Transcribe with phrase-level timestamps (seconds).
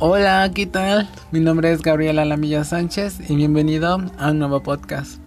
[0.00, 1.08] Hola, ¿qué tal?
[1.30, 5.20] Mi nombre es Gabriela Lamilla Sánchez y bienvenido a un nuevo podcast.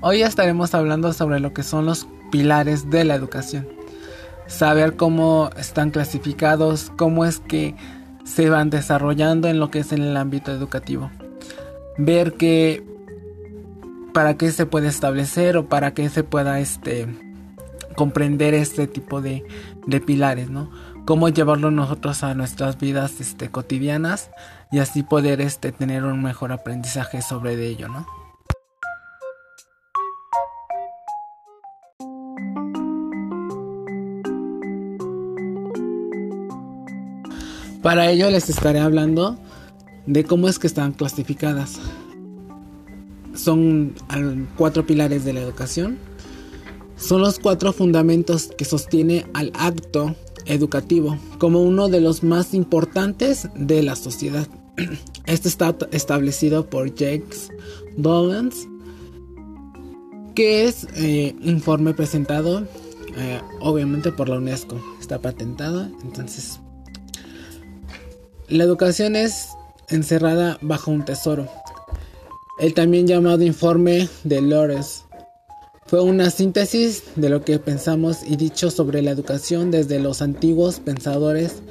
[0.00, 3.68] Hoy estaremos hablando sobre lo que son los pilares de la educación.
[4.46, 7.76] Saber cómo están clasificados, cómo es que
[8.24, 11.10] se van desarrollando en lo que es en el ámbito educativo.
[11.98, 12.82] Ver que
[14.14, 17.06] para qué se puede establecer o para qué se pueda este
[17.96, 19.44] comprender este tipo de,
[19.86, 20.70] de pilares, ¿no?
[21.04, 24.30] Cómo llevarlo nosotros a nuestras vidas este, cotidianas
[24.72, 28.06] y así poder este, tener un mejor aprendizaje sobre de ello, ¿no?
[37.82, 39.36] Para ello les estaré hablando
[40.06, 41.78] de cómo es que están clasificadas.
[43.34, 43.94] Son
[44.56, 45.98] cuatro pilares de la educación.
[46.96, 50.16] Son los cuatro fundamentos que sostiene al acto
[50.46, 54.46] educativo como uno de los más importantes de la sociedad.
[55.26, 57.50] Este está establecido por Jacques
[57.96, 58.68] Dollens,
[60.34, 62.66] que es eh, informe presentado
[63.16, 64.80] eh, obviamente por la UNESCO.
[65.00, 66.60] Está patentado, entonces
[68.48, 69.48] la educación es
[69.88, 71.48] encerrada bajo un tesoro.
[72.58, 75.03] El también llamado informe de Lores
[75.94, 80.80] fue una síntesis de lo que pensamos y dicho sobre la educación desde los antiguos
[80.80, 81.62] pensadores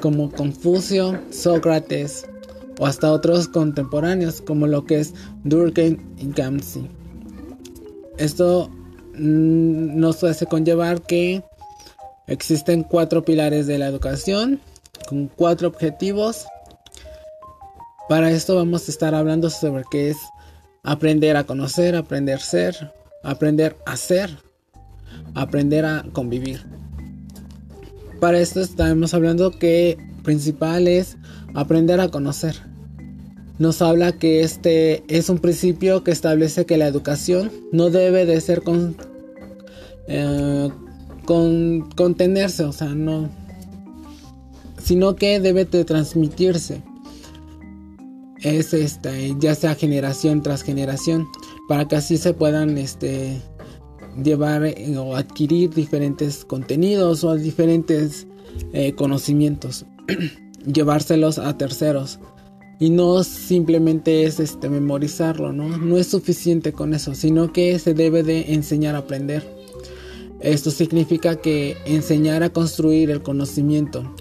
[0.00, 2.26] como Confucio, Sócrates
[2.78, 5.12] o hasta otros contemporáneos como lo que es
[5.44, 6.88] Durkheim y Gramsci.
[8.16, 8.70] Esto
[9.12, 11.44] mm, nos hace conllevar que
[12.26, 14.62] existen cuatro pilares de la educación
[15.10, 16.46] con cuatro objetivos.
[18.08, 20.16] Para esto vamos a estar hablando sobre qué es
[20.84, 22.94] aprender a conocer, aprender a ser,
[23.30, 24.30] aprender a ser,
[25.34, 26.64] aprender a convivir.
[28.20, 31.16] Para esto estamos hablando que principal es
[31.54, 32.56] aprender a conocer.
[33.58, 38.40] Nos habla que este es un principio que establece que la educación no debe de
[38.40, 38.96] ser con,
[40.06, 40.70] eh,
[41.24, 43.28] con contenerse, o sea, no,
[44.82, 46.82] sino que debe de transmitirse.
[48.40, 51.26] Es este, ya sea generación tras generación
[51.68, 53.40] para que así se puedan este,
[54.22, 58.26] llevar eh, o adquirir diferentes contenidos o diferentes
[58.72, 59.84] eh, conocimientos,
[60.66, 62.18] llevárselos a terceros.
[62.80, 65.76] Y no simplemente es este memorizarlo, ¿no?
[65.78, 69.44] No es suficiente con eso, sino que se debe de enseñar a aprender.
[70.40, 74.14] Esto significa que enseñar a construir el conocimiento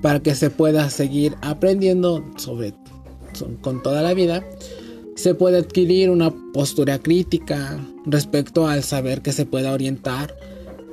[0.00, 2.72] para que se pueda seguir aprendiendo sobre
[3.60, 4.42] con toda la vida
[5.18, 10.32] se puede adquirir una postura crítica respecto al saber que se pueda orientar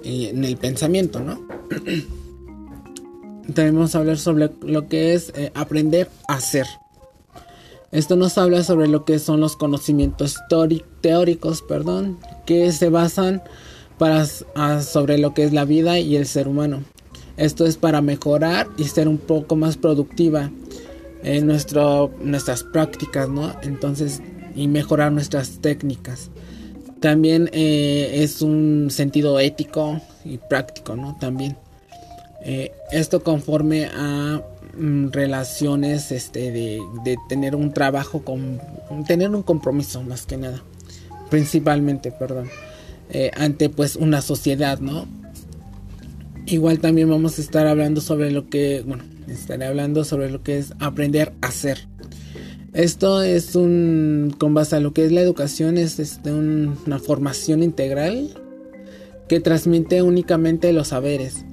[0.04, 1.48] eh, en el pensamiento, ¿no?
[3.48, 6.66] Debemos hablar sobre lo que es eh, aprender a ser.
[7.92, 10.38] Esto nos habla sobre lo que son los conocimientos
[11.02, 13.44] teóricos, perdón, que se basan
[14.00, 14.26] para,
[14.82, 16.84] sobre lo que es la vida y el ser humano.
[17.38, 20.50] Esto es para mejorar y ser un poco más productiva
[21.26, 23.56] en nuestro, nuestras prácticas, ¿no?
[23.64, 24.22] Entonces,
[24.56, 26.30] y mejorar nuestras técnicas.
[27.00, 31.18] También eh, es un sentido ético y práctico, ¿no?
[31.20, 31.58] También.
[32.44, 34.40] Eh, esto conforme a
[34.78, 38.62] mm, relaciones este, de, tener un trabajo con
[39.08, 40.62] tener un compromiso más que nada
[41.32, 42.48] principalmente perdón
[43.10, 45.08] eh, ante pues una sociedad no
[46.46, 50.58] igual también vamos a estar hablando sobre lo que bueno estaré hablando sobre lo que
[50.58, 51.88] es aprender a ser.
[52.74, 57.64] Esto es un, con base a lo que es la educación, es este, una formación
[57.64, 58.30] integral
[59.30, 61.46] que transmite únicamente los saberes,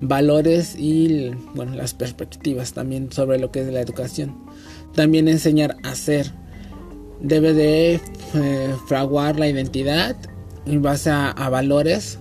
[0.00, 4.34] valores y bueno, las perspectivas también sobre lo que es la educación.
[4.94, 6.32] También enseñar a ser.
[7.20, 8.00] Debe de
[8.34, 10.16] eh, fraguar la identidad
[10.64, 12.18] en base a, a valores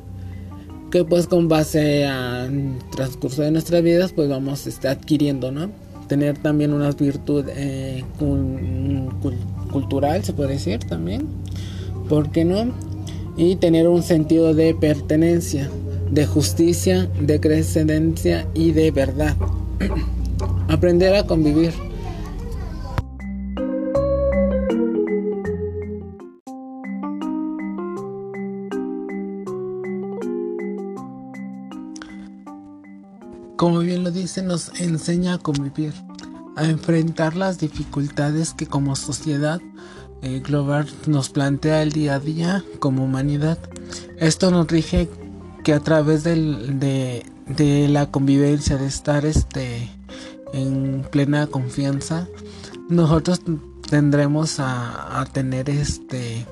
[0.90, 5.70] que pues con base al transcurso de nuestras vidas pues vamos este, adquiriendo, ¿no?
[6.08, 8.04] Tener también una virtud eh,
[9.72, 11.28] cultural, se puede decir también,
[12.08, 12.74] ¿por qué no?
[13.38, 15.70] Y tener un sentido de pertenencia,
[16.12, 19.36] de justicia, de crecencia y de verdad.
[20.68, 21.72] Aprender a convivir
[33.60, 35.94] Como bien lo dice, nos enseña a convivir,
[36.56, 39.60] a enfrentar las dificultades que como sociedad
[40.22, 43.58] eh, global nos plantea el día a día como humanidad.
[44.18, 45.10] Esto nos rige
[45.66, 47.26] que a través de,
[47.90, 49.90] la convivencia, de estar este,
[50.54, 52.30] en plena confianza,
[52.88, 53.42] nosotros
[53.90, 56.46] tendremos a, a tener este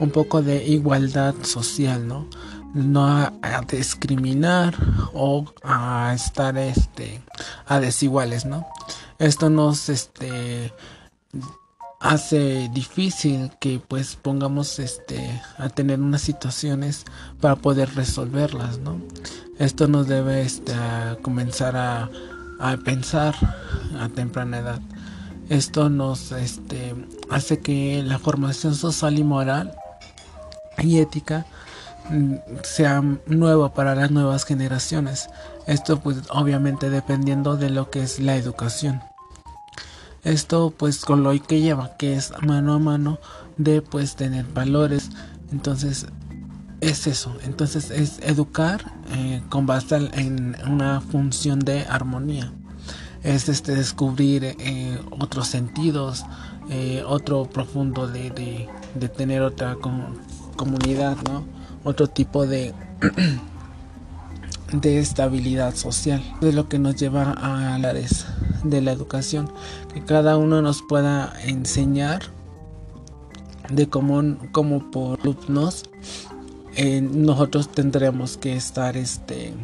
[0.00, 2.26] un poco de igualdad social, ¿no?
[2.74, 3.32] No a,
[3.68, 4.74] discriminar
[5.14, 7.22] o a estar este
[7.66, 8.66] a desiguales, ¿no?
[9.18, 10.72] Esto nos este
[12.00, 17.04] hace difícil que pues pongamos este a tener unas situaciones
[17.40, 19.00] para poder resolverlas, ¿no?
[19.58, 20.72] Esto nos debe este
[21.22, 22.08] comenzar a,
[22.60, 23.34] a pensar
[23.98, 24.80] a temprana edad.
[25.48, 26.94] Esto nos este
[27.30, 29.74] hace que la formación social y moral
[30.76, 31.46] y ética
[32.62, 35.28] sea nueva para las nuevas generaciones.
[35.66, 39.02] Esto pues obviamente dependiendo de lo que es la educación.
[40.24, 43.18] Esto pues con lo que lleva que es mano a mano
[43.56, 45.10] de pues tener valores.
[45.52, 46.06] Entonces
[46.80, 47.36] es eso.
[47.44, 52.52] Entonces es educar eh, con base en una función de armonía.
[53.22, 56.24] Es este descubrir eh, otros sentidos,
[56.70, 59.76] eh, otro profundo de, de, de tener otra
[60.56, 61.57] comunidad, ¿no?
[61.88, 62.74] Otro tipo de
[64.72, 66.22] de estabilidad social.
[66.42, 67.96] Es lo que nos lleva a hablar
[68.62, 69.50] de la educación,
[69.94, 72.24] que cada uno nos pueda enseñar
[73.70, 75.84] de cómo, cómo por alumnos
[76.76, 79.54] eh, nosotros tendremos que estar este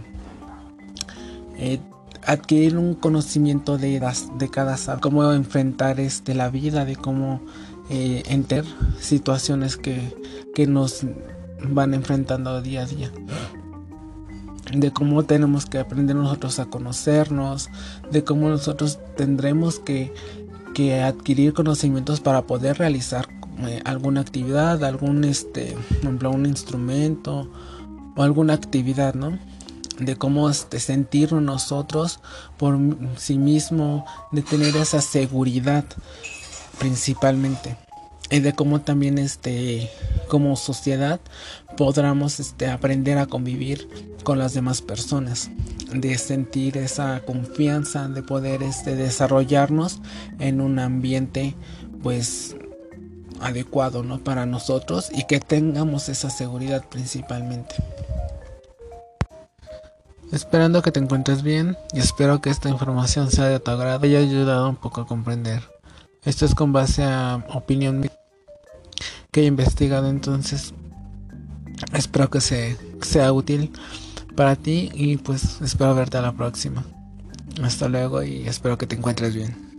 [1.58, 1.78] eh,
[2.24, 4.00] adquirir un conocimiento de,
[4.38, 7.42] de cada cómo enfrentar este la vida, de cómo
[7.90, 8.64] eh, enter
[8.98, 10.16] situaciones que,
[10.54, 11.04] que nos
[11.68, 13.10] van enfrentando día a día
[14.72, 17.68] de cómo tenemos que aprender nosotros a conocernos,
[18.10, 20.12] de cómo nosotros tendremos que,
[20.74, 23.28] que adquirir conocimientos para poder realizar
[23.60, 27.50] eh, alguna actividad, algún este, por ejemplo, un instrumento
[28.16, 29.38] o alguna actividad, ¿no?
[29.98, 32.20] De cómo este, sentirnos nosotros
[32.56, 32.78] por
[33.16, 35.84] sí mismo, de tener esa seguridad
[36.80, 37.76] principalmente
[38.30, 39.90] y de cómo también este
[40.28, 41.20] como sociedad
[41.76, 43.88] podamos este aprender a convivir
[44.22, 45.50] con las demás personas
[45.92, 50.00] de sentir esa confianza de poder este desarrollarnos
[50.38, 51.54] en un ambiente
[52.02, 52.56] pues
[53.40, 54.18] adecuado ¿no?
[54.18, 57.74] para nosotros y que tengamos esa seguridad principalmente
[60.32, 64.16] esperando que te encuentres bien y espero que esta información sea de tu agrado y
[64.16, 65.73] haya ayudado un poco a comprender
[66.24, 68.08] esto es con base a opinión
[69.30, 70.74] que he investigado, entonces
[71.92, 73.72] espero que sea útil
[74.36, 76.84] para ti y pues espero verte a la próxima.
[77.62, 79.73] Hasta luego y espero que te encuentres bien.